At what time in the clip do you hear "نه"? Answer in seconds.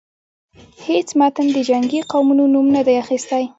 2.75-2.81